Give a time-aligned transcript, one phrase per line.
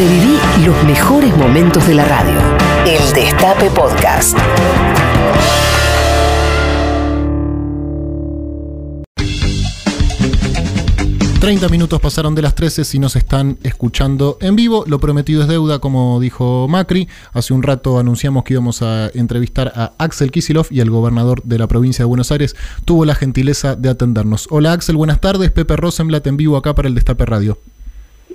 [0.00, 2.38] Reviví los mejores momentos de la radio.
[2.86, 4.34] El Destape Podcast.
[11.38, 14.84] Treinta minutos pasaron de las 13 si nos están escuchando en vivo.
[14.86, 17.06] Lo prometido es deuda, como dijo Macri.
[17.34, 21.58] Hace un rato anunciamos que íbamos a entrevistar a Axel Kisilov y el gobernador de
[21.58, 22.56] la provincia de Buenos Aires
[22.86, 24.48] tuvo la gentileza de atendernos.
[24.50, 25.50] Hola Axel, buenas tardes.
[25.50, 27.58] Pepe Rosenblatt en vivo acá para el Destape Radio.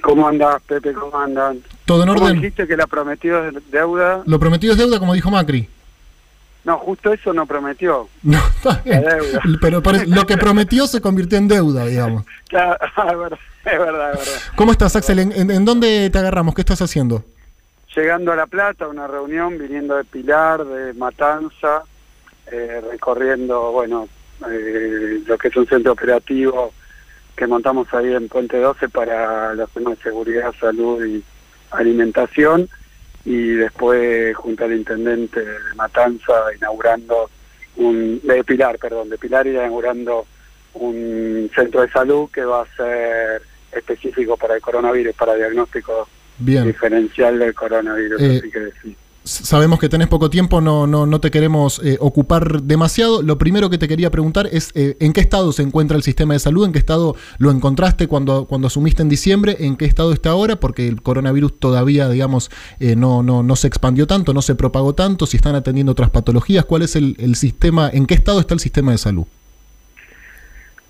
[0.06, 0.94] ¿Cómo andás, Pepe?
[0.94, 1.64] ¿Cómo andan?
[1.86, 2.36] ¿Todo en ¿Cómo orden?
[2.40, 4.22] dijiste que la prometido es deuda?
[4.28, 5.68] Lo prometido es deuda, como dijo Macri.
[6.64, 8.08] No, justo eso no prometió.
[8.24, 9.04] No, está bien.
[9.04, 9.42] La deuda.
[9.62, 12.24] Pero lo que prometió se convirtió en deuda, digamos.
[12.50, 14.42] Claro, es verdad, es verdad, es verdad.
[14.56, 15.18] ¿Cómo estás, Axel?
[15.18, 16.54] ¿En, en- en dónde te agarramos?
[16.54, 17.24] ¿Qué estás haciendo?
[17.96, 21.82] Llegando a La Plata, una reunión, viniendo de Pilar, de Matanza,
[22.52, 24.08] eh, recorriendo, bueno,
[24.52, 26.74] eh, lo que es un centro operativo
[27.36, 31.24] que montamos ahí en Puente 12 para los temas de seguridad, salud y
[31.72, 32.70] alimentación.
[33.26, 37.30] Y después, junto al intendente de Matanza, inaugurando
[37.78, 38.22] un.
[38.24, 40.26] de Pilar, perdón, de Pilar, inaugurando
[40.76, 46.66] un centro de salud que va a ser específico para el coronavirus, para diagnóstico Bien.
[46.66, 48.96] diferencial del coronavirus, Eh, así que sí.
[49.28, 53.24] Sabemos que tenés poco tiempo, no, no, no te queremos eh, ocupar demasiado.
[53.24, 56.36] Lo primero que te quería preguntar es eh, en qué estado se encuentra el sistema
[56.36, 60.14] de salud, en qué estado lo encontraste cuando, cuando asumiste en diciembre, en qué estado
[60.14, 64.44] está ahora, porque el coronavirus todavía, digamos, eh, no, no, no se expandió tanto, no
[64.44, 68.14] se propagó tanto, si están atendiendo otras patologías, cuál es el, el sistema, en qué
[68.14, 69.26] estado está el sistema de salud.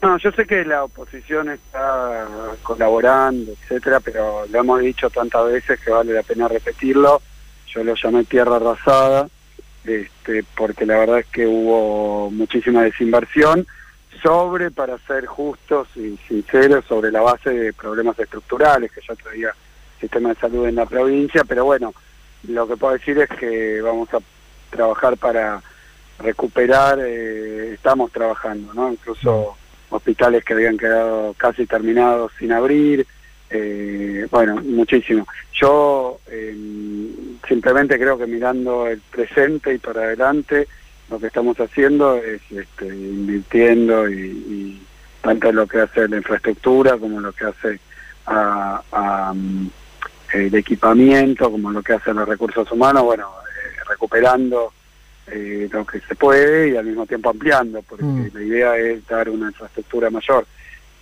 [0.01, 2.27] No, yo sé que la oposición está
[2.63, 7.21] colaborando, etcétera, pero lo hemos dicho tantas veces que vale la pena repetirlo.
[7.75, 9.27] Yo lo llamé tierra arrasada,
[9.83, 13.67] este, porque la verdad es que hubo muchísima desinversión
[14.23, 19.49] sobre, para ser justos y sinceros, sobre la base de problemas estructurales que ya traía
[19.49, 21.93] el sistema de salud en la provincia, pero bueno,
[22.47, 24.19] lo que puedo decir es que vamos a
[24.69, 25.61] trabajar para
[26.19, 28.91] recuperar, eh, estamos trabajando, ¿no?
[28.91, 29.57] Incluso
[29.89, 33.05] hospitales que habían quedado casi terminados sin abrir,
[33.55, 35.25] eh, bueno, muchísimo.
[35.53, 36.55] Yo eh,
[37.47, 40.67] simplemente creo que mirando el presente y para adelante,
[41.09, 44.81] lo que estamos haciendo es este, invirtiendo y, y
[45.21, 47.79] tanto en lo que hace la infraestructura como lo que hace
[48.25, 49.69] a, a, mm,
[50.33, 54.73] el equipamiento, como lo que hace los recursos humanos, bueno, eh, recuperando
[55.27, 58.29] eh, lo que se puede y al mismo tiempo ampliando, porque Mm.
[58.33, 60.45] la idea es dar una infraestructura mayor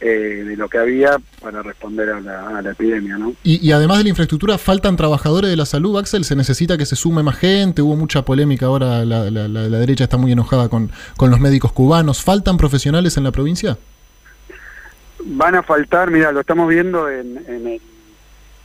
[0.01, 3.33] eh, de lo que había para responder a la, a la epidemia, ¿no?
[3.43, 6.25] Y, y además de la infraestructura, ¿faltan trabajadores de la salud, Axel?
[6.25, 7.81] ¿Se necesita que se sume más gente?
[7.81, 9.47] Hubo mucha polémica ahora, la, la-
[9.79, 12.21] derecha está muy enojada con, con los médicos cubanos.
[12.21, 13.77] ¿Faltan profesionales en la provincia?
[15.25, 17.81] Van a faltar, mira, lo estamos viendo en, en el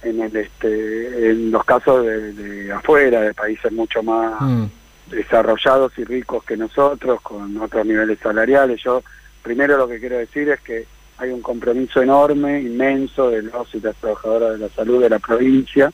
[0.03, 4.65] en el este en los casos de, de afuera de países mucho más Mm,
[5.11, 8.81] desarrollados y ricos que nosotros, con otros niveles salariales.
[8.83, 9.03] Yo
[9.43, 10.87] primero lo que quiero decir es que
[11.19, 15.19] hay un compromiso enorme, inmenso de los y las trabajadoras de la salud de la
[15.19, 15.93] provincia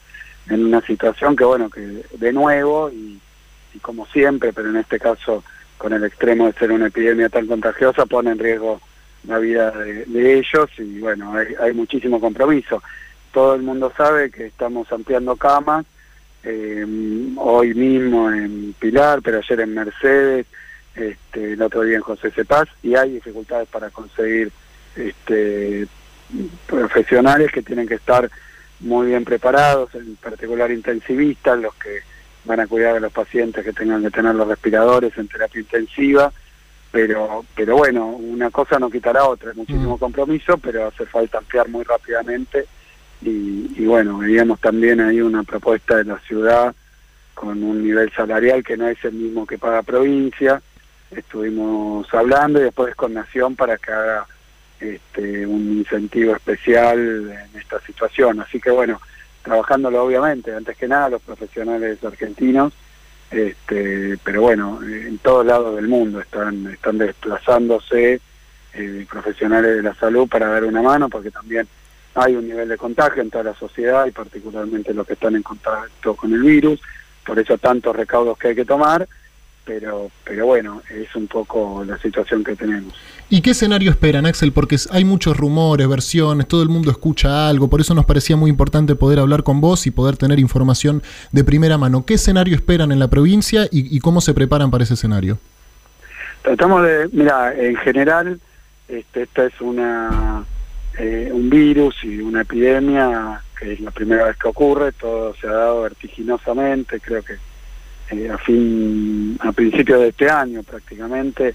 [0.48, 3.20] en una situación que, bueno, que de nuevo y,
[3.80, 5.42] como siempre, pero en este caso
[5.78, 8.80] con el extremo de ser una epidemia tan contagiosa, pone en riesgo
[9.26, 12.82] la vida de, ellos y, bueno, hay, hay muchísimo compromiso.
[13.32, 15.84] Todo el mundo sabe que estamos ampliando camas,
[16.44, 16.84] eh,
[17.36, 20.46] hoy mismo en Pilar, pero ayer en Mercedes,
[20.94, 24.52] este, el otro día en José Cepaz, y hay dificultades para conseguir
[24.96, 25.86] este,
[26.66, 28.30] profesionales que tienen que estar
[28.80, 32.00] muy bien preparados, en particular intensivistas, los que
[32.44, 36.32] van a cuidar a los pacientes que tengan que tener los respiradores en terapia intensiva,
[36.90, 40.00] pero pero bueno, una cosa no quitará otra, es muchísimo Mm.
[40.00, 42.66] compromiso, pero hace falta ampliar muy rápidamente
[43.22, 46.74] y, y bueno, veíamos también ahí una propuesta de la ciudad
[47.32, 50.60] con un nivel salarial que no es el mismo que paga provincia,
[51.10, 54.26] estuvimos hablando y después con Nación para que haga
[54.84, 59.00] este, un incentivo especial en esta situación, así que bueno,
[59.42, 62.72] trabajándolo obviamente, antes que nada los profesionales argentinos,
[63.30, 68.20] este, pero bueno, en todos lados del mundo están, están desplazándose
[68.74, 71.66] eh, profesionales de la salud para dar una mano, porque también
[72.14, 75.42] hay un nivel de contagio en toda la sociedad y particularmente los que están en
[75.42, 76.80] contacto con el virus,
[77.26, 79.08] por eso tantos recaudos que hay que tomar,
[79.64, 82.94] pero, pero bueno, es un poco la situación que tenemos.
[83.30, 84.52] ¿Y qué escenario esperan, Axel?
[84.52, 88.50] Porque hay muchos rumores, versiones, todo el mundo escucha algo, por eso nos parecía muy
[88.50, 91.02] importante poder hablar con vos y poder tener información
[91.32, 92.04] de primera mano.
[92.04, 95.38] ¿Qué escenario esperan en la provincia y, y cómo se preparan para ese escenario?
[96.42, 98.38] Tratamos de, mira, en general,
[98.88, 100.44] este, esta es una
[100.98, 105.48] eh, un virus y una epidemia, que es la primera vez que ocurre, todo se
[105.48, 107.34] ha dado vertiginosamente, creo que
[108.10, 111.54] eh, a fin, a principios de este año prácticamente,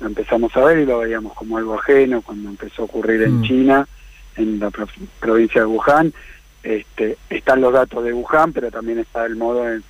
[0.00, 3.40] lo empezamos a ver y lo veíamos como algo ajeno cuando empezó a ocurrir en
[3.40, 3.42] Mm.
[3.44, 3.88] China,
[4.36, 4.86] en la pro-
[5.20, 6.12] provincia de Wuhan.
[6.62, 9.82] Este, están los datos de Wuhan, pero también está el modo en,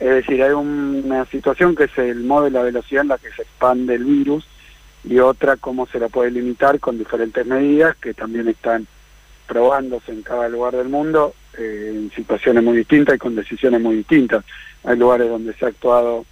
[0.00, 3.18] es decir, hay un- una situación que es el modo y la velocidad en la
[3.18, 4.46] que se expande el virus
[5.04, 8.86] y otra cómo se la puede limitar con diferentes medidas que también están
[9.46, 13.96] probándose en cada lugar del mundo eh, en situaciones muy distintas y con decisiones muy
[13.96, 14.44] distintas.
[14.84, 16.24] Hay lugares donde se ha actuado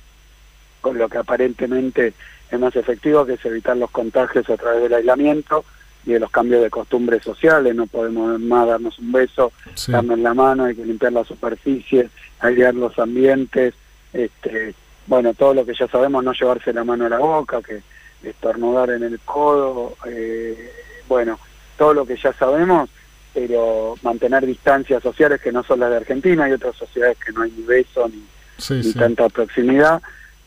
[0.80, 2.14] con lo que aparentemente
[2.50, 5.64] es más efectivo, que es evitar los contagios a través del aislamiento
[6.04, 7.74] y de los cambios de costumbres sociales.
[7.74, 9.90] No podemos más darnos un beso, Sí.
[9.90, 12.08] darnos la mano, hay que limpiar la superficie,
[12.38, 13.74] airear los ambientes,
[14.12, 14.74] este,
[15.08, 17.82] bueno, todo lo que ya sabemos, no llevarse la mano a la boca, que
[18.22, 20.70] estornudar en el codo, eh,
[21.08, 21.38] bueno,
[21.76, 22.88] todo lo que ya sabemos,
[23.36, 27.42] pero mantener distancias sociales que no son las de Argentina, hay otras sociedades que no
[27.42, 28.24] hay ni beso ni,
[28.56, 28.94] Sí, ni sí.
[28.94, 30.00] tanta proximidad,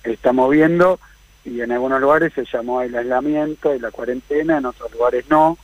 [0.04, 1.00] estamos viendo,
[1.46, 5.60] y en algunos lugares se llamó el aislamiento y la cuarentena, en otros lugares no,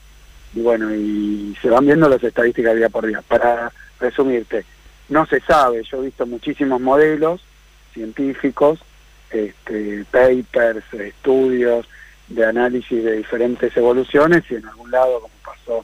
[0.53, 3.23] y bueno, y se van viendo las estadísticas día por día.
[3.27, 4.63] Para resumirte,
[5.09, 7.41] no se sabe, yo he visto muchísimos modelos
[7.95, 8.77] científicos,
[9.31, 11.87] este, papers, estudios
[12.27, 15.83] de análisis de diferentes evoluciones y en algún lado, como pasó,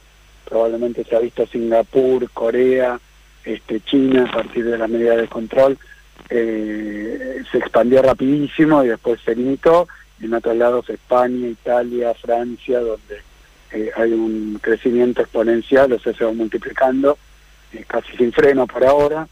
[0.52, 3.00] probablemente se ha visto Singapur, Corea,
[3.42, 5.78] este, China, a partir de las medidas de control,
[6.28, 9.88] eh, se expandió rapidísimo y después se limitó.
[10.20, 13.22] En otros lados, España, Italia, Francia, donde
[13.72, 17.16] eh, hay un crecimiento exponencial, o sea, se va multiplicando,
[17.72, 19.26] eh, casi sin freno por ahora.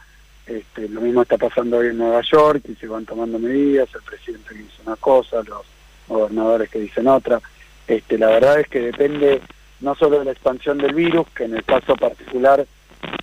[0.46, 4.02] Este, lo mismo está pasando hoy en Nueva York y se van tomando medidas, el
[4.02, 5.66] presidente que dice una cosa, los
[6.08, 7.42] gobernadores que dicen otra.
[7.86, 9.42] Este, la verdad es que depende
[9.80, 12.66] no solo de la expansión del virus, que en el caso particular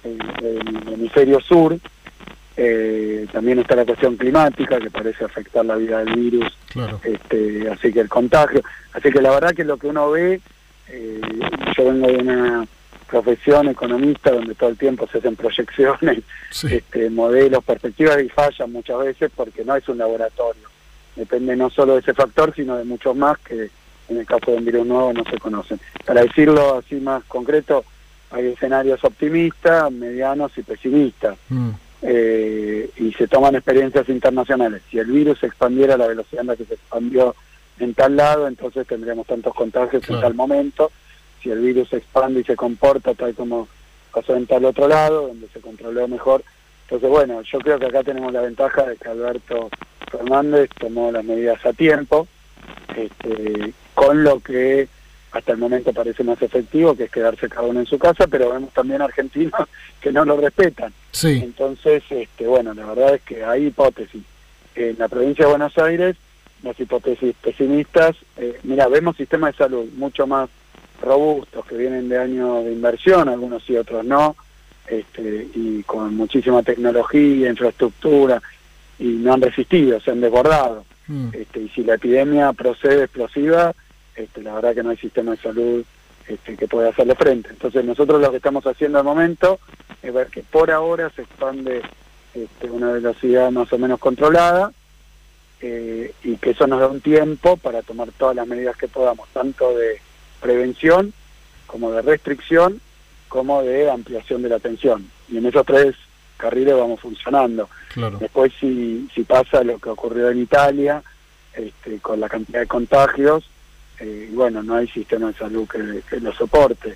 [0.03, 1.77] eh, del hemisferio sur,
[2.55, 6.99] eh, también está la cuestión climática que parece afectar la vida del virus, Claro.
[7.03, 8.61] este, así que el contagio,
[8.93, 10.41] así que la verdad que lo que uno ve,
[10.89, 11.21] eh,
[11.77, 12.67] yo vengo de una
[13.07, 16.67] profesión economista donde todo el tiempo se hacen proyecciones, Sí.
[16.75, 20.63] este, modelos, perspectivas y fallan muchas veces porque no es un laboratorio.
[21.15, 23.69] Depende no solo de ese factor, sino de muchos más que
[24.09, 25.79] en el caso de un virus nuevo no se conocen.
[26.05, 27.83] Para decirlo así más concreto,
[28.31, 31.37] hay escenarios optimistas, medianos y pesimistas.
[31.49, 31.69] Mm.
[32.03, 34.81] eh, y se toman experiencias internacionales.
[34.91, 37.35] Si el virus se expandiera a la velocidad en la que se expandió
[37.79, 40.19] en tal lado, entonces tendríamos tantos contagios Claro.
[40.19, 40.91] en tal momento.
[41.41, 43.67] Si el virus se expande y se comporta tal como
[44.13, 46.43] pasó en tal otro lado, donde se controló mejor.
[46.83, 49.69] Entonces, bueno, yo creo que acá tenemos la ventaja de que Alberto
[50.11, 52.27] Fernández tomó las medidas a tiempo,
[52.95, 54.87] este, con lo que
[55.31, 58.51] hasta el momento parece más efectivo, que es quedarse cada uno en su casa, pero
[58.51, 59.67] vemos también argentinos
[59.99, 60.93] que no lo respetan.
[61.11, 61.41] Sí.
[61.43, 64.21] Entonces, este, bueno, la verdad es que hay hipótesis.
[64.75, 66.15] En la provincia de Buenos Aires,
[66.61, 70.47] las hipótesis pesimistas, eh, mira, vemos sistemas de salud mucho más
[71.01, 74.35] robustos que vienen de años de inversión, algunos sí, otros no,
[74.87, 78.43] este, y con muchísima tecnología, infraestructura,
[78.99, 80.85] y no han resistido, se han desbordado.
[81.07, 81.29] Mm.
[81.33, 83.73] Este, y si la epidemia procede explosiva,
[84.17, 85.85] este, la verdad que no hay sistema de salud
[86.27, 87.49] este, que pueda hacerle frente.
[87.49, 89.59] Entonces nosotros lo que estamos haciendo al momento
[90.01, 91.81] es ver que por ahora se expande
[92.33, 94.71] este, una velocidad más o menos controlada
[95.61, 99.29] eh, y que eso nos da un tiempo para tomar todas las medidas que podamos,
[99.29, 100.01] tanto de
[100.41, 101.13] prevención
[101.67, 102.81] como de restricción,
[103.27, 105.09] como de ampliación de la atención.
[105.29, 105.95] Y en esos tres
[106.37, 107.69] carriles vamos funcionando.
[107.93, 108.17] Claro.
[108.19, 111.03] Después si, si pasa lo que ocurrió en Italia,
[111.53, 113.49] este, con la cantidad de contagios,
[113.99, 116.95] eh, y bueno, no hay sistema de salud que, que lo soporte.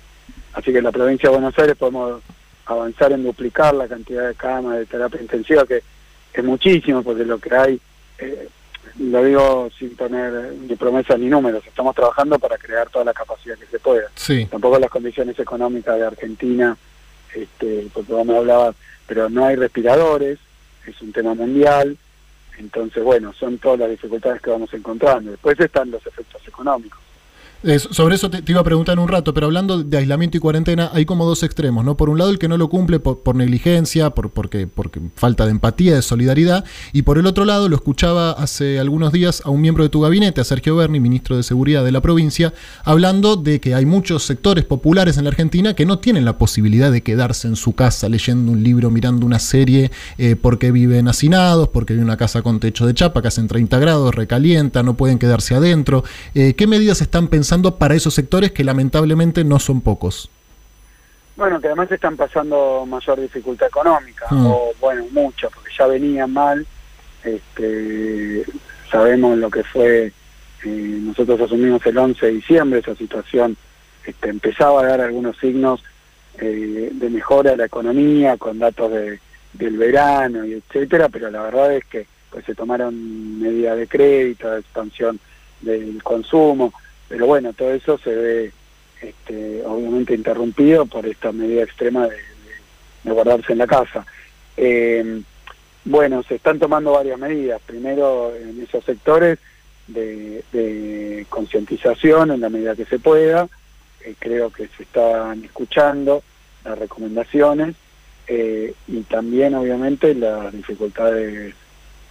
[0.52, 2.22] Así que en la provincia de Buenos Aires podemos
[2.66, 5.82] avanzar en duplicar la cantidad de camas de terapia intensiva, que
[6.32, 7.80] es muchísimo, porque lo que hay,
[8.18, 8.48] eh,
[8.98, 13.56] lo digo sin poner ni promesas ni números, estamos trabajando para crear toda la capacidad
[13.58, 14.46] que se pueda Sí.
[14.50, 16.76] tampoco las condiciones económicas de Argentina,
[17.34, 20.38] este, porque vos me hablabas, pero no hay respiradores,
[20.86, 21.96] es un tema mundial,
[22.58, 25.30] entonces bueno, son todas las dificultades que vamos encontrando.
[25.30, 27.00] Después están los efectos económicos.
[27.92, 30.90] Sobre eso te, iba a preguntar en un rato, pero hablando de aislamiento y cuarentena,
[30.92, 31.96] hay como dos extremos, ¿no?
[31.96, 35.52] Por un lado, el que no lo cumple por, negligencia, por porque, porque falta de
[35.52, 39.60] empatía, de solidaridad, y por el otro lado, lo escuchaba hace algunos días a un
[39.60, 42.52] miembro de tu gabinete, a Sergio Berni, ministro de Seguridad de la provincia,
[42.82, 46.90] hablando de que hay muchos sectores populares en la Argentina que no tienen la posibilidad
[46.90, 51.68] de quedarse en su casa leyendo un libro, mirando una serie, eh, porque viven hacinados,
[51.68, 54.94] porque viven en una casa con techo de chapa, que hacen 30 grados, recalienta, no
[54.94, 56.02] pueden quedarse adentro.
[56.34, 60.30] Eh, ¿Qué medidas están pensando para esos sectores que lamentablemente no son pocos?
[61.36, 64.46] Bueno, que además están pasando mayor dificultad económica, Mm.
[64.46, 66.66] o bueno, mucho, porque ya venían mal.
[67.22, 68.44] Este,
[68.90, 70.12] sabemos lo que fue,
[70.64, 73.56] eh, nosotros asumimos el 11 de diciembre, esa situación
[74.06, 75.82] este, empezaba a dar algunos signos
[76.38, 79.20] eh, de mejora de la economía, con datos de,
[79.52, 84.50] del verano y etcétera, pero la verdad es que pues se tomaron medidas de crédito,
[84.50, 85.20] de expansión
[85.60, 86.72] del consumo,
[87.12, 88.52] pero bueno, todo eso se ve
[89.02, 92.16] este, obviamente interrumpido por esta medida extrema de,
[93.04, 94.06] guardarse en la casa.
[94.56, 95.20] Eh,
[95.84, 97.60] bueno, se están tomando varias medidas.
[97.66, 99.38] Primero, en esos sectores
[99.88, 103.46] de, de concientización en la medida que se pueda.
[104.06, 106.22] Eh, creo que se están escuchando
[106.64, 107.76] las recomendaciones
[108.26, 111.54] eh, y también, obviamente, las dificultades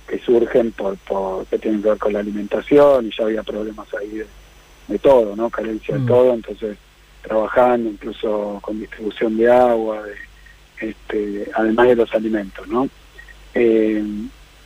[0.08, 3.92] que surgen por, por que tienen que ver con la alimentación y ya había problemas
[3.96, 4.41] ahí de,
[4.88, 5.50] de todo, ¿no?
[5.50, 6.02] Carencia Mm.
[6.06, 6.78] de todo, entonces
[7.22, 12.90] trabajando incluso con distribución de agua, de, este, además de los alimentos, ¿no?
[13.54, 14.04] Eh,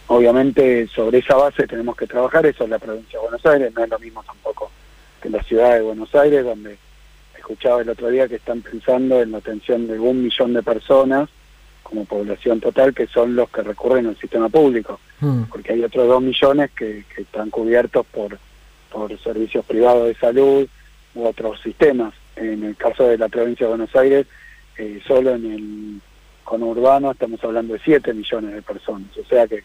[0.08, 3.84] obviamente sobre esa base tenemos que trabajar, eso es la provincia de Buenos Aires, no
[3.84, 4.72] es lo mismo tampoco
[5.22, 6.78] que la ciudad de Buenos Aires, donde
[7.38, 11.30] escuchaba el otro día que están pensando en la atención de un millón de personas
[11.84, 15.44] como población total, que son los que recurren al sistema público, Mm.
[15.44, 18.38] porque hay otros dos millones que, que están cubiertos por,
[18.96, 20.68] por servicios privados de salud
[21.16, 22.14] u otros sistemas.
[22.38, 24.26] En el caso de la provincia de Buenos Aires,
[24.78, 26.02] eh, solo en el
[26.46, 29.64] conurbano estamos hablando de 7 millones de personas, o sea que,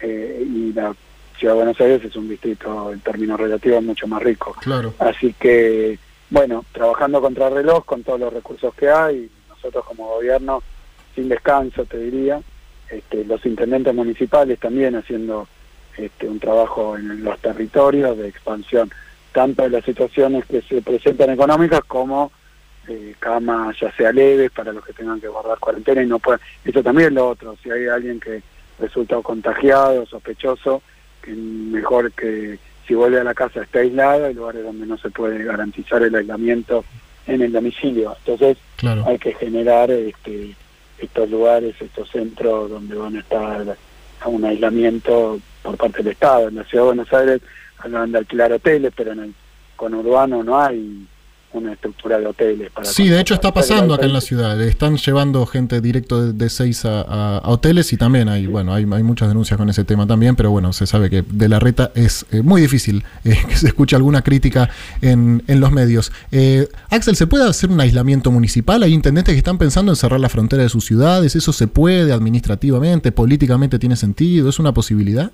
[0.00, 0.94] eh, y la
[1.38, 4.54] ciudad de Buenos Aires es un distrito en términos relativos mucho más rico.
[4.60, 4.92] Claro.
[4.98, 10.62] Así que, bueno, trabajando contra reloj con todos los recursos que hay, nosotros como gobierno,
[11.14, 12.42] sin descanso te diría,
[12.90, 15.48] este, los intendentes municipales también haciendo
[15.96, 18.90] este, un trabajo en los territorios de expansión,
[19.32, 22.32] tanto de las situaciones que se presentan económicas como
[22.88, 26.40] eh, camas ya sea leves para los que tengan que guardar cuarentena y no puedan.
[26.64, 28.42] Eso también es lo otro, si hay alguien que
[28.78, 30.82] resulta contagiado, sospechoso,
[31.22, 35.10] que mejor que si vuelve a la casa esté aislado, hay lugares donde no se
[35.10, 36.84] puede garantizar el aislamiento
[37.26, 38.14] en el domicilio.
[38.18, 39.04] Entonces Claro.
[39.06, 40.54] hay que generar este,
[40.98, 43.76] estos lugares, estos centros donde van a estar
[44.20, 46.48] a un aislamiento por parte del Estado.
[46.48, 47.40] En la Ciudad de Buenos Aires
[47.78, 49.34] hablan de alquilar hoteles, pero en el
[49.76, 51.06] conurbano no hay
[51.52, 52.70] una estructura de hoteles.
[52.70, 54.60] Para Sí, de hecho está pasando acá en la ciudad.
[54.60, 58.74] Están llevando gente directo de, de seis a, a- a hoteles y también hay, bueno,
[58.74, 61.58] hay, hay muchas denuncias con ese tema también, pero bueno, se sabe que de la
[61.58, 64.68] reta es eh, muy difícil eh, que se escuche alguna crítica
[65.00, 66.12] en, en los medios.
[66.30, 68.82] Eh, Axel, ¿se puede hacer un aislamiento municipal?
[68.82, 71.36] Hay intendentes que están pensando en cerrar la frontera de sus ciudades.
[71.36, 74.50] ¿Eso se puede administrativamente, políticamente tiene sentido?
[74.50, 75.30] ¿Es una posibilidad?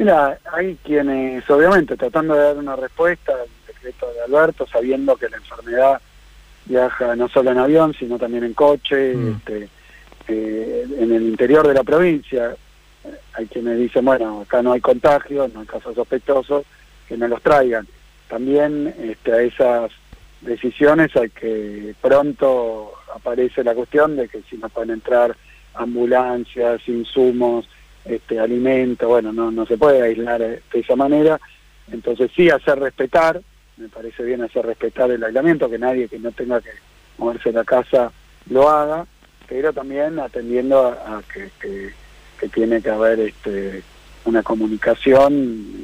[0.00, 5.28] Mira, hay quienes, obviamente, tratando de dar una respuesta al decreto de Alberto, sabiendo que
[5.28, 6.00] la enfermedad
[6.64, 9.28] viaja no solo en avión, sino también en coche, Mm.
[9.36, 9.68] este,
[10.28, 12.56] eh, en el interior de la provincia.
[13.34, 16.64] Hay quienes dicen, bueno, acá no hay contagio, no hay casos sospechosos,
[17.06, 17.86] que no los traigan.
[18.26, 19.90] También este, a esas
[20.40, 25.36] decisiones hay que pronto aparece la cuestión de que si no pueden entrar
[25.74, 27.68] ambulancias, insumos,
[28.04, 31.40] este alimento, bueno, no, no se puede aislar de esa manera,
[31.90, 33.40] entonces sí hacer respetar,
[33.76, 36.70] me parece bien hacer respetar el aislamiento, que nadie que no tenga que
[37.18, 38.12] moverse de la casa
[38.48, 39.06] lo haga,
[39.48, 43.82] pero también atendiendo a, que, que, tiene que haber este
[44.24, 45.32] una comunicación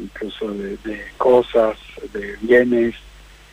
[0.04, 1.76] incluso de, de cosas,
[2.12, 2.94] de bienes,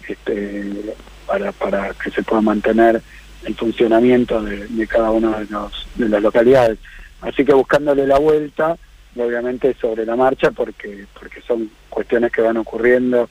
[0.08, 3.02] este, para, para que se pueda mantener
[3.46, 6.80] el funcionamiento de, de cada una de, los, de las localidades.
[7.24, 8.78] Así que buscándole la vuelta,
[9.16, 13.30] y obviamente sobre la marcha, porque, porque son cuestiones que van ocurriendo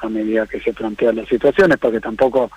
[0.00, 2.50] a medida que se plantean las situaciones, porque tampoco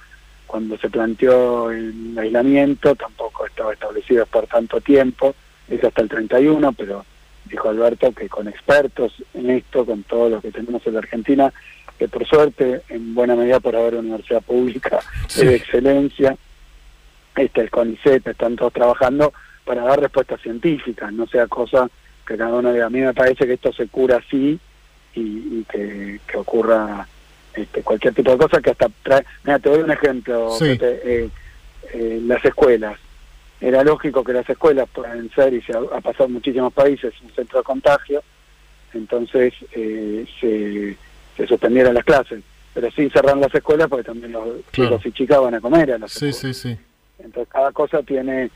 [0.46, 5.36] cuando se planteó el aislamiento, tampoco estaba establecido por tanto tiempo,
[5.68, 7.06] es hasta el 31, pero
[7.46, 11.52] dijo Alberto que con expertos en esto, con todo lo que tenemos en la Argentina,
[12.00, 15.46] que por suerte, en buena medida por haber una universidad pública Sí.
[15.46, 16.38] de excelencia,
[17.36, 19.34] este, el CONICET, están todos trabajando
[19.68, 21.90] para dar respuestas científicas, no sea cosa
[22.26, 24.58] que cada uno diga, a mí me parece que esto se cura así
[25.14, 27.06] y, y que, que ocurra
[27.54, 29.26] este, cualquier tipo de cosa que hasta trae...
[29.44, 30.78] Mira, te doy un ejemplo, Sí.
[30.82, 31.30] Eh,
[31.94, 32.98] eh, las escuelas.
[33.60, 37.14] Era lógico que las escuelas puedan ser, y se ha, ha pasado en muchísimos países,
[37.24, 38.22] un centro de contagio,
[38.94, 40.96] entonces eh, se,
[41.36, 42.42] se suspendieron las clases,
[42.74, 44.98] pero sin cerrar las escuelas porque también los Claro.
[45.00, 46.58] chicos y chicas van a comer a las Sí, escuelas.
[46.58, 46.78] sí, sí.
[47.20, 48.50] Entonces cada cosa tiene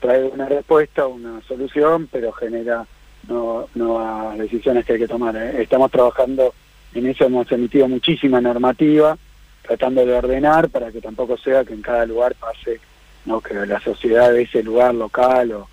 [0.00, 2.86] trae una respuesta, una solución, pero genera
[3.28, 5.36] no- nuevas decisiones que hay que tomar.
[5.36, 5.62] ¿eh?
[5.62, 6.54] Estamos trabajando
[6.94, 9.16] en eso, hemos emitido muchísima normativa,
[9.62, 12.80] tratando de ordenar para que tampoco sea que en cada lugar pase
[13.26, 15.68] no que la sociedad de ese lugar local o,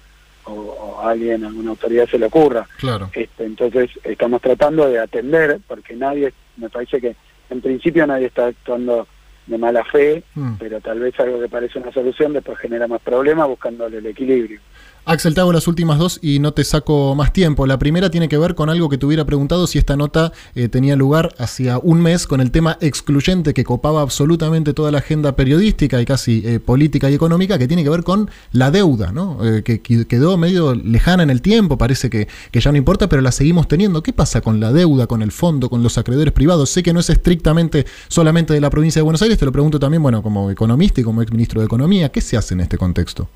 [0.46, 2.68] o, alguien, alguna autoridad se le ocurra.
[2.78, 3.10] Claro.
[3.14, 7.16] Este, entonces estamos tratando de atender, porque nadie, me parece que
[7.50, 9.08] en principio nadie está actuando
[9.48, 10.54] de mala fe, Mm.
[10.60, 14.60] pero tal vez algo que parece una solución después genera más problemas buscándole el equilibrio.
[15.08, 17.68] Axel, te hago las últimas dos y no te saco más tiempo.
[17.68, 20.68] La primera tiene que ver con algo que te hubiera preguntado si esta nota eh,
[20.68, 25.36] tenía lugar hacía un mes con el tema excluyente que copaba absolutamente toda la agenda
[25.36, 29.38] periodística y casi eh, política y económica, que tiene que ver con la deuda, ¿no?
[29.46, 33.08] Eh, que, que quedó medio lejana en el tiempo, parece que, que ya no importa,
[33.08, 34.02] pero la seguimos teniendo.
[34.02, 36.72] ¿Qué pasa con la deuda, con el fondo, con los acreedores privados?
[36.72, 39.78] Sé que no es estrictamente solamente de la provincia de Buenos Aires, te lo pregunto
[39.78, 43.30] también, bueno, como economista y como exministro de Economía, ¿qué se hace en este contexto?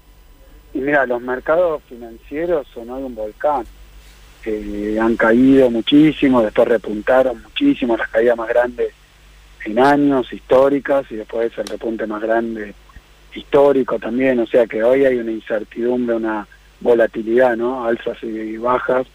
[0.73, 3.65] Y mira, los mercados financieros son hoy un volcán.
[5.01, 8.93] Han caído muchísimo, después repuntaron muchísimo, las caídas más grandes
[9.65, 12.73] en años, históricas, y después el repunte más grande
[13.33, 14.39] histórico también.
[14.39, 16.47] O sea que hoy hay una incertidumbre, una
[16.79, 17.85] volatilidad, ¿no?
[17.85, 19.05] Alzas y bajas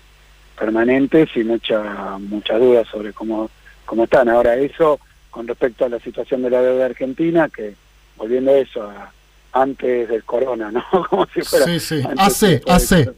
[0.58, 3.50] permanentes y mucha muchas dudas sobre cómo,
[3.84, 4.28] cómo están.
[4.28, 7.74] Ahora, eso con respecto a la situación de la deuda argentina, que
[8.16, 9.12] volviendo a eso, a,
[9.54, 10.84] antes del corona, ¿no?
[11.08, 11.64] Como si fuera.
[11.64, 11.96] Sí, sí.
[11.96, 13.14] de- AC.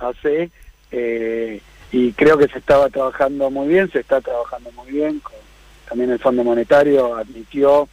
[0.00, 0.50] AC,
[0.90, 1.60] eh,
[1.92, 5.20] y creo que se estaba trabajando muy bien, se está trabajando muy bien.
[5.20, 5.32] con-
[5.88, 7.88] también el Fondo Monetario admitió,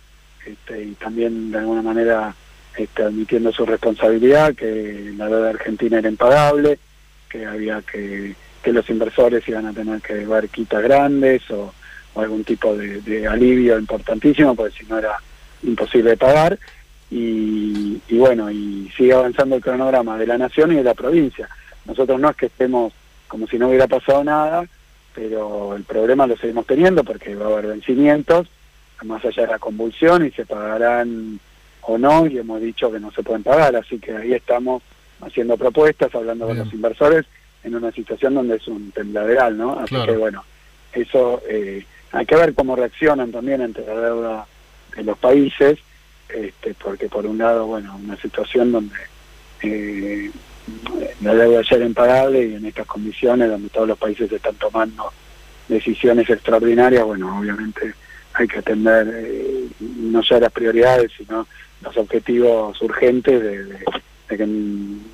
[0.45, 2.35] este, y también de alguna manera
[2.75, 6.77] este, admitiendo su responsabilidad, que la deuda argentina era impagable,
[7.29, 11.73] que había que, que los inversores iban a tener que ver quitas grandes o,
[12.15, 15.15] o algún tipo de, de alivio importantísimo, porque si no era
[15.63, 16.59] imposible pagar.
[17.11, 21.47] Y, y bueno, y sigue avanzando el cronograma de la nación y de la provincia.
[21.85, 22.93] Nosotros no es que estemos
[23.27, 24.65] como si no hubiera pasado nada,
[25.13, 28.47] pero el problema lo seguimos teniendo porque va a haber vencimientos,
[29.03, 31.39] más allá de la convulsión, y se pagarán
[31.81, 34.81] o no, y hemos dicho que no se pueden pagar, así que ahí estamos
[35.21, 37.25] haciendo propuestas, hablando con los inversores,
[37.63, 39.79] en una situación donde es un tembladeral, ¿no?
[39.79, 40.11] Así Claro.
[40.13, 40.43] que bueno,
[40.93, 44.47] eso eh, hay que ver cómo reaccionan también ante la deuda
[44.95, 45.79] de los países,
[46.29, 48.95] este, porque por un lado, bueno, una situación donde
[49.61, 50.31] eh,
[51.21, 55.11] la deuda era impagable y en estas condiciones donde todos los países están tomando
[55.67, 57.93] decisiones extraordinarias, bueno, obviamente
[58.33, 61.47] hay que atender eh, no ya las prioridades, sino
[61.81, 63.85] los objetivos urgentes de,
[64.27, 64.47] que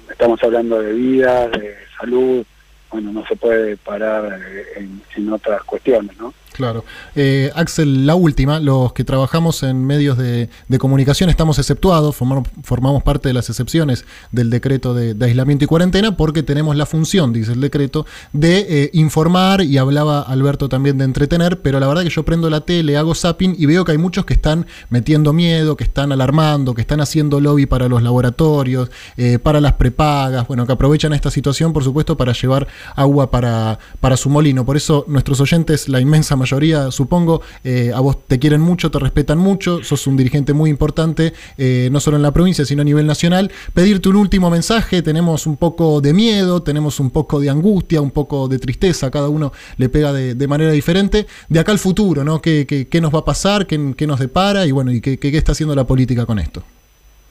[0.10, 2.46] estamos hablando de vidas, de salud,
[2.90, 6.34] bueno, no se puede parar eh, en, en otras cuestiones, ¿no?
[6.54, 6.84] Claro.
[7.16, 13.04] Eh, Axel, la última, los que trabajamos en medios de, comunicación estamos exceptuados, formamos, formamos
[13.04, 17.34] parte de las excepciones del decreto de, de aislamiento y cuarentena porque tenemos la función,
[17.34, 22.04] dice el decreto, de eh, informar y hablaba Alberto también de entretener, pero la verdad
[22.04, 25.34] que yo prendo la tele, hago zapping y veo que hay muchos que están metiendo
[25.34, 30.48] miedo, que están alarmando, que están haciendo lobby para los laboratorios, eh, para las prepagas,
[30.48, 34.66] bueno, que aprovechan esta situación, por supuesto, para llevar agua para, para su molino.
[34.66, 39.00] Por eso nuestros oyentes, la inmensa mayoría, supongo, eh, a vos te quieren mucho, te
[39.00, 42.86] respetan mucho, sos un dirigente muy importante, eh, no solo en la provincia, sino a
[42.86, 43.52] nivel nacional.
[43.74, 48.12] Pedirte un último mensaje, tenemos un poco de miedo, tenemos un poco de angustia, un
[48.12, 51.28] poco de tristeza, cada uno le pega de, manera diferente.
[51.48, 52.42] De acá al futuro, ¿no?
[52.42, 53.66] ¿Qué, qué, qué nos va a pasar?
[53.66, 54.66] ¿Qué, qué nos depara?
[54.66, 56.64] Y bueno, ¿y qué, qué, qué está haciendo la política con esto?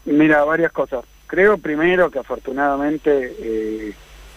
[0.06, 1.04] Mira, varias cosas.
[1.26, 3.92] Creo primero que afortunadamente eh,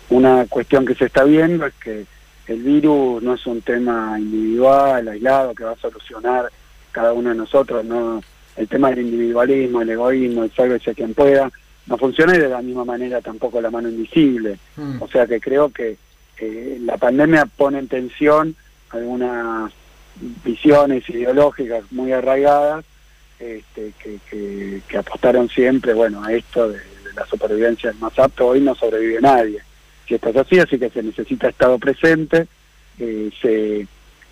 [0.09, 2.05] una cuestión que se está viendo es que
[2.47, 6.49] el virus no es un tema individual, aislado, que va a solucionar
[6.91, 7.85] cada uno de nosotros.
[7.85, 8.21] no
[8.55, 11.51] El tema del individualismo, el egoísmo, el sálvese quien pueda,
[11.87, 14.57] no funciona y de la misma manera tampoco la mano invisible.
[14.99, 15.97] O sea que creo que
[16.39, 18.55] eh, la pandemia pone en tensión
[18.89, 19.71] algunas
[20.43, 22.85] visiones ideológicas muy arraigadas
[23.39, 28.17] este, que, que, que apostaron siempre bueno a esto de, de la supervivencia del más
[28.19, 28.47] apto.
[28.47, 29.61] Hoy no sobrevive nadie.
[30.07, 32.47] Es así, así que se necesita Estado presente.
[32.99, 33.87] eh, se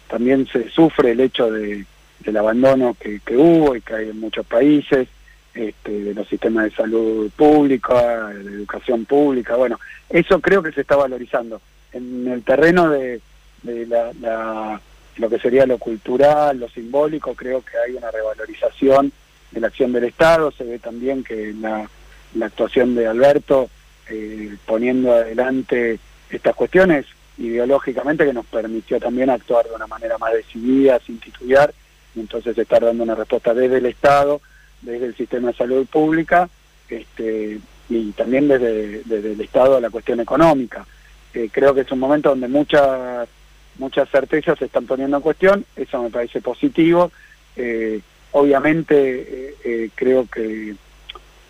[0.07, 1.85] También se sufre el hecho de,
[2.19, 5.07] del abandono que, que hubo y que hay en muchos países,
[5.53, 9.55] este, de los sistemas de salud pública, de educación pública.
[9.55, 9.79] Bueno,
[10.09, 11.61] eso creo que se está valorizando.
[11.93, 13.21] En el terreno de,
[13.63, 14.81] de la, la,
[15.17, 19.11] lo que sería lo cultural, lo simbólico, creo que hay una revalorización
[19.51, 20.51] de la acción del Estado.
[20.51, 21.89] Se ve también que la,
[22.35, 23.69] la actuación de Alberto
[24.11, 25.97] eh, poniendo adelante
[26.29, 27.05] estas cuestiones
[27.37, 31.73] ideológicamente que nos permitió también actuar de una manera más decidida, sin titubear,
[32.13, 34.41] y entonces estar dando una respuesta desde el Estado,
[34.81, 36.49] desde el sistema de salud pública,
[36.89, 40.85] este, y también desde, el Estado a la cuestión económica.
[41.33, 43.29] Eh, creo que es un momento donde muchas
[43.77, 47.13] muchas certezas se están poniendo en cuestión, eso me parece positivo.
[47.55, 48.01] Eh,
[48.33, 49.55] obviamente
[49.95, 50.75] creo que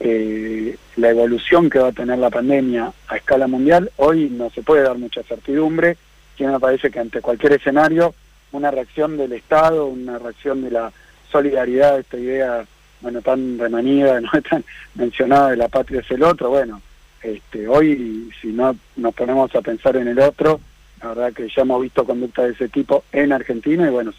[0.03, 4.63] eh, la evolución que va a tener la pandemia a escala mundial, hoy no se
[4.63, 5.95] puede dar mucha certidumbre,
[6.35, 8.15] que me parece que ante cualquier escenario,
[8.51, 10.91] una reacción del Estado, una reacción de la
[11.31, 12.65] solidaridad, esta idea
[13.01, 14.63] bueno tan remanida, no tan
[14.95, 16.81] mencionada de la patria es el otro, bueno,
[17.21, 20.59] este, hoy si no nos ponemos a pensar en el otro,
[21.01, 24.11] la verdad que ya hemos visto conductas de ese tipo en Argentina y bueno,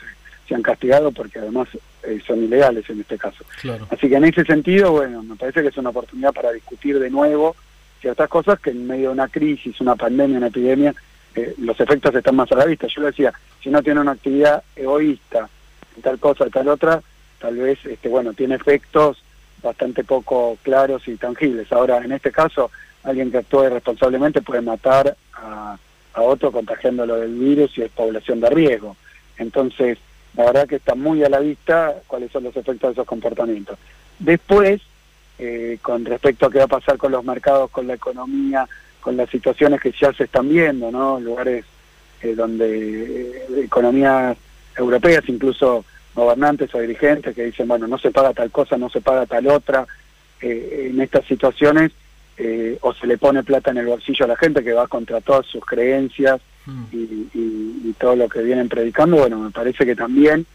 [0.46, 1.68] se han castigado porque además
[2.04, 3.44] eh, son ilegales en este caso.
[3.90, 7.10] Así que en ese sentido, bueno, me parece que es una oportunidad para discutir de
[7.10, 7.54] nuevo
[8.00, 10.94] ciertas cosas que en medio de una crisis, una pandemia, una epidemia,
[11.34, 12.88] eh, los efectos están más a la vista.
[12.88, 15.48] Yo le decía, si no tiene una actividad egoísta,
[16.02, 17.00] tal cosa, tal otra,
[17.38, 19.22] tal vez, este, bueno, tiene efectos
[19.62, 21.70] bastante poco claros y tangibles.
[21.72, 22.70] Ahora, en este caso,
[23.04, 25.78] alguien que actúe responsablemente puede matar a,
[26.14, 28.96] a otro contagiándolo del virus y es población de riesgo.
[29.38, 29.98] Entonces,
[30.36, 33.78] la verdad que está muy a la vista cuáles son los efectos de esos comportamientos.
[34.18, 34.80] Después,
[35.38, 38.66] eh, con respecto a qué va a pasar con los mercados, con la economía,
[39.00, 41.20] con las situaciones que ya se están viendo, ¿no?
[41.20, 41.64] Lugares
[42.22, 44.36] eh, donde eh, economías
[44.76, 49.00] europeas, incluso gobernantes o dirigentes que dicen, bueno, no se paga tal cosa, no se
[49.00, 49.86] paga tal otra.
[50.40, 51.92] en estas situaciones
[52.38, 55.20] eh, o se le pone plata en el bolsillo a la gente que va contra
[55.20, 56.84] todas sus creencias mm.
[56.92, 57.28] y,
[57.98, 60.46] todo lo que vienen predicando, bueno, me parece que también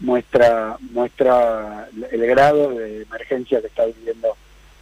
[0.00, 4.34] muestra muestra el grado de emergencia que está viviendo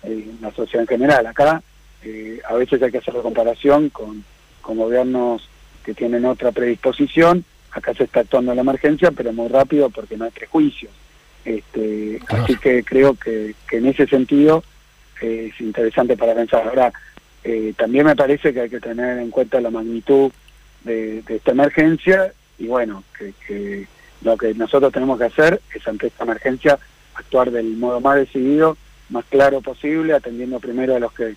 [0.05, 1.27] eh, la sociedad en general.
[1.27, 1.63] Acá
[2.05, 4.25] eh, a veces hay que hacer la comparación con,
[4.63, 5.49] con gobiernos
[5.85, 10.25] que tienen otra predisposición, acá se está actuando la emergencia, pero muy rápido porque no
[10.25, 10.93] hay prejuicios.
[11.45, 14.63] Este, Así que creo que, que en ese sentido
[15.21, 16.69] es interesante para pensar.
[16.69, 16.93] Ahora,
[17.45, 20.31] eh, también me parece que hay que tener en cuenta la magnitud
[20.85, 23.05] de, esta emergencia y bueno,
[23.47, 23.87] que,
[24.23, 26.79] lo que nosotros tenemos que hacer es ante esta emergencia
[27.15, 28.77] actuar del modo más decidido,
[29.11, 31.37] más claro posible, atendiendo primero a los que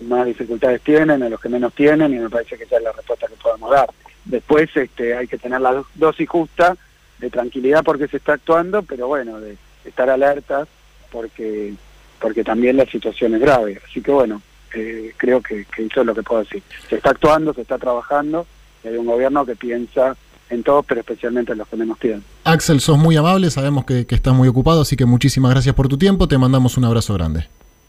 [0.00, 2.92] más dificultades tienen, a los que menos tienen y me parece que esa es la
[2.92, 3.88] respuesta que podemos dar.
[4.24, 6.76] Después este, hay que tener la dosis justa
[7.18, 10.68] de tranquilidad porque se está actuando, pero bueno, de estar alertas
[11.10, 11.74] porque
[12.18, 13.80] porque también la situación es grave.
[13.84, 14.42] Así que bueno,
[14.74, 16.62] eh, creo que, eso es lo que puedo decir.
[16.88, 18.46] Se está actuando, se está trabajando,
[18.86, 20.16] hay un gobierno que piensa
[20.48, 22.22] en todos, pero especialmente en los que menos tienen.
[22.44, 25.88] Axel, sos muy amable, sabemos que, que estás muy ocupado, así que muchísimas gracias por
[25.88, 27.48] tu tiempo, te mandamos un abrazo grande.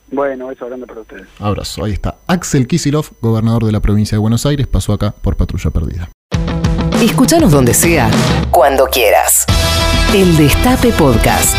[0.10, 1.28] Bueno, eso grande para ustedes.
[1.40, 2.16] Abrazo, ahí está.
[2.28, 6.10] Axel Kisilov, gobernador de la provincia de Buenos Aires, pasó acá por Patrulla Perdida.
[7.02, 8.10] Escúchanos donde sea,
[8.50, 9.46] cuando quieras.
[10.16, 11.56] El Destape Podcast.